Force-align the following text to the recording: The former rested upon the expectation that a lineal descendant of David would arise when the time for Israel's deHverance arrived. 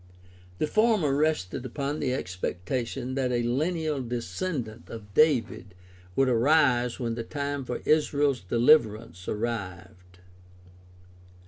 The 0.57 0.65
former 0.65 1.13
rested 1.15 1.63
upon 1.63 1.99
the 1.99 2.11
expectation 2.11 3.13
that 3.13 3.31
a 3.31 3.43
lineal 3.43 4.01
descendant 4.01 4.89
of 4.89 5.13
David 5.13 5.75
would 6.15 6.27
arise 6.27 6.99
when 6.99 7.13
the 7.13 7.21
time 7.23 7.63
for 7.65 7.83
Israel's 7.85 8.41
deHverance 8.41 9.27
arrived. 9.27 10.17